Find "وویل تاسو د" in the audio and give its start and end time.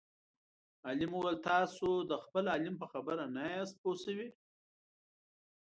1.15-2.11